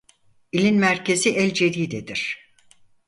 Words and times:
İlin 0.51 0.75
merkezi 0.75 1.29
El-Cedide'dir. 1.29 2.51